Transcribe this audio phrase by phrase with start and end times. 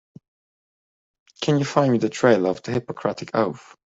[1.41, 3.75] Can you find me the trailer of the Hippocratic Oath?